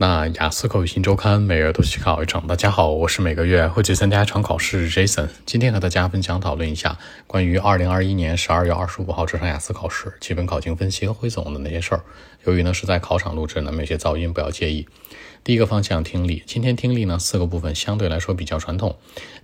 [0.00, 2.46] 那雅思口语新周刊每月都去考一场。
[2.46, 5.28] 大家好，我是每个月会去参加一场考试 Jason。
[5.44, 12.02] 今天和大家分享讨论一下关于2021年12月25号这场雅思考试基本考情分析和汇总的那些事儿。
[12.46, 14.88] 由于呢是在考场录制，那么有些噪音不要介意。
[15.44, 18.96] 第一个方向听力，今天听力呢四个部分相对来说比较传统。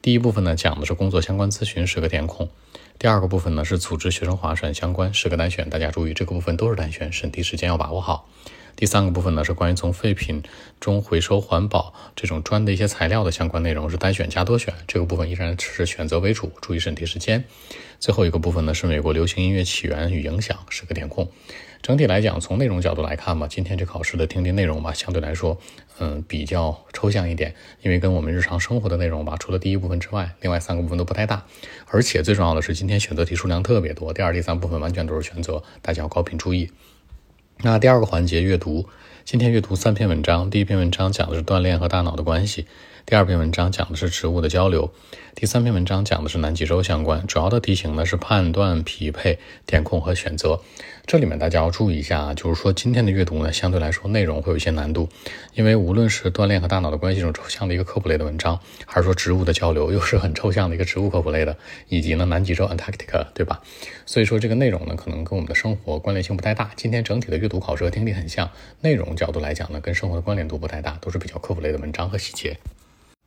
[0.00, 2.48] 第一部分呢讲的是工作相关咨询，十个填空。
[2.96, 5.68] 第二个部分呢是组织学生划船相关，十个单选。
[5.68, 8.28] 大家注意，这个部分都是单选，审题时间要把握好。
[8.76, 10.42] 第三个部分呢是关于从废品
[10.80, 14.74] 中回收环保这种砖的一些材料的相关内容，是单选加多选。
[14.86, 17.44] 这个部分依然是选择为主，注意审题时间。
[18.00, 21.30] 最后一个部分呢是美国流行音乐起源与影响，是个填空。
[21.80, 25.58] 整体来讲，从内容角度来看嘛，今天这考试的听力内容吧，相对来说，
[25.98, 31.44] 嗯，比较抽象一点，因为跟我们日常生活的内容吧，除了第一部分之外，另外三个部分都不太大。
[31.86, 36.70] 而且最重要的是，今天选择题数量特别多，第二、第三部分完全都是选择，大家要高频注意。
[37.62, 38.86] 那第二个环节阅读，
[39.24, 40.50] 今天阅读三篇文章。
[40.50, 42.66] 第一篇文章讲的是锻炼和大脑的关系，
[43.06, 44.92] 第二篇文章讲的是植物的交流，
[45.34, 47.26] 第三篇文章讲的是南极洲相关。
[47.26, 50.60] 主要的题型呢是判断、匹配、填空和选择。
[51.06, 55.08] 这里面大家要注意一下啊，就是说今天的阅读呢，相对来说内容会有一些难度，
[55.54, 61.56] 因为无论是锻炼和大脑的关系这种抽象的一个科普类的文章，还是说植物的交流又是很抽象的一个植物科普类的，
[61.88, 63.62] 以及呢南极洲 Antarctica，对吧？
[64.06, 66.70] 所以说这个内容呢，可能跟我们的生活关联性不太大。
[66.76, 68.50] 今天整体的阅读考试和听力很像，
[68.80, 72.56] 内容角度来讲呢，跟生活的关联度不太大，都是比较科普类的文章和细节。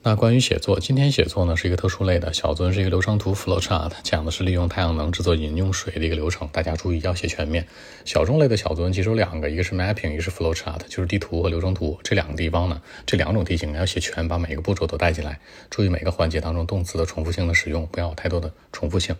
[0.00, 6.48] 那关于写作，今天写作呢是一个特殊类的小作文，是一个流程图 flow chart，讲的是利用太阳能制作饮用水的一个流程。
[6.52, 7.66] 大家注意要写全面。
[8.04, 15.40] 小众类的小作文其实有两个，一个是 mapping，一个是 flow chart，就是地图和流程图这两个地方呢，这两种题型要写全，把每个步骤都带进来。
[15.68, 19.16] 注意每个环节当中动词的重复性的使用，不要有太多的重复性。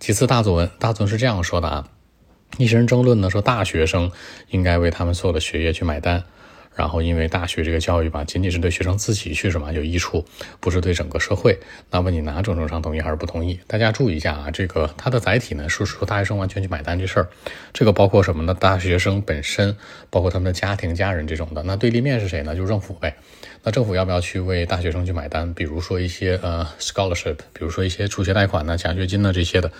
[0.00, 1.88] 其次，大作文，大作文是这样说的啊，
[2.58, 4.10] 一些人争论呢说大学生
[4.50, 6.24] 应该为他们所有的学业去买单。
[6.74, 10.24] 然后，因为大学这个教育吧，仅仅是对学生自己去什么有益处，
[10.60, 11.58] 不是对整个社会。
[11.90, 13.58] 那么你哪种政商同意还是不同意？
[13.66, 17.28] 大家注意一下啊，这个它的载体呢是说大学生完全去买单这事儿，
[17.72, 18.54] 这个包括什么呢？
[18.54, 19.76] 大学生本身，
[20.08, 21.62] 包括他们的家庭、家人这种的。
[21.64, 22.54] 那对立面是谁呢？
[22.54, 23.14] 就是政府呗。
[23.62, 25.52] 那政府要不要去为大学生去买单？
[25.52, 29.70] 比如说一些呃 scholarship，比如说一些助学贷款呢、奖学金呢这些的。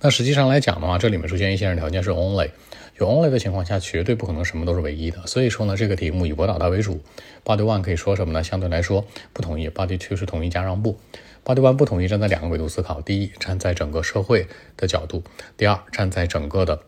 [0.00, 2.50] 那实际上来讲的话，这里面出现一些人条件是 only。
[2.98, 5.26] 有 only 的情况下，绝对不可能什么都是唯一的。
[5.26, 7.02] 所以说呢，这个题目以博导大为主。
[7.44, 8.42] Body one 可以说什么呢？
[8.42, 9.68] 相对来说不同意。
[9.68, 10.98] Body two 是同意加让步。
[11.44, 15.22] Body one 不同意，站在两个维度思考：第一，站在整个社会的角度；
[15.58, 16.80] 第二，站在整个的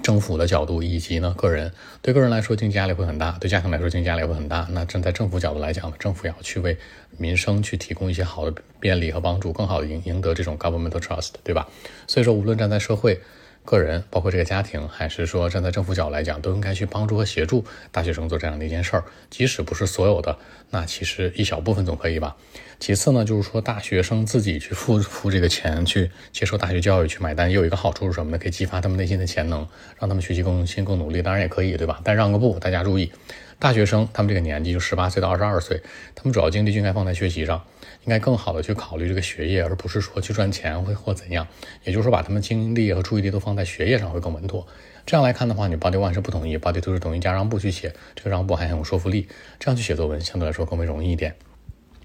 [0.00, 1.72] 政府的角度，以及呢个人。
[2.02, 4.68] 对个人来说，经济压力会很大；对家庭来说，经济压力会很大。
[4.70, 6.78] 那站在政府角度来讲呢，政府也要去为
[7.18, 11.68] 民生去提供一些好的便利和帮助，更好的赢赢得这种 government trust，对吧？
[12.06, 13.20] 所以说，无论站在社会。
[13.64, 19.04] 个人，包括这个家庭，还是说站在政府角度来讲，都应该去帮助和协助大学生做这样的一件事儿。
[19.30, 20.36] 即使不是所有的，
[20.70, 22.36] 那其实一小部分总可以吧。
[22.78, 28.38] 其次呢，就是说大学生自己去付付这个钱去接受大学教育，去买单，也有一个好处是什么呢？
[28.38, 29.66] 可以激发他们内心的潜能，
[29.98, 31.22] 让他们学习更用心、更努力。
[31.22, 32.00] 当然也可以，对吧？
[32.04, 33.10] 但让个步，大家注意，
[33.58, 35.82] 大学生他们这个年纪就十八岁到二十二岁，
[36.14, 37.64] 他们主要精力就应该放在学习上。
[38.04, 41.48] 应该更好的去考虑这个学业，而不是说去赚钱或或怎样。
[41.84, 44.66] 也就是说，把他们精力和注意力都放在学业上会更稳妥。
[45.06, 49.26] 这样来看的话，你 body one 是不同意，body two 是同意加让步去写，这个让步还很有说服力。
[49.58, 51.34] 这样去写作文相对来说更为容易一点。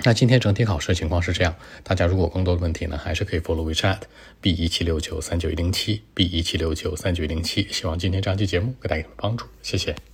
[0.05, 3.99] 那今天整体考试情况是这样，大家如果更多的问题呢，还是可以 follow WeChat
[4.39, 7.67] b 一七六九三九一零七 b 一七六九三九一零七。
[7.69, 10.08] 希望今天这期节目给大家有帮助，谢谢。